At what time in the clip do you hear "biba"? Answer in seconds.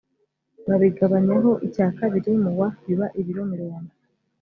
2.85-3.07